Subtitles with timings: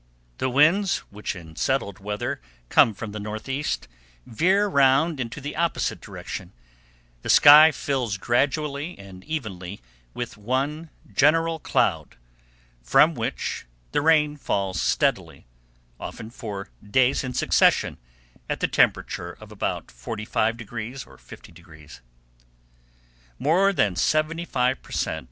[0.39, 3.87] The winds, which in settled weather come from the northwest,
[4.25, 6.53] veer round into the opposite direction,
[7.21, 9.79] the sky fills gradually and evenly
[10.15, 12.15] with one general cloud,
[12.81, 15.45] from which, the rain falls steadily,
[15.99, 17.99] often for days in succession,
[18.49, 21.99] at a temperature of about 45° or 50°.
[23.37, 25.19] More than seventy five per cent.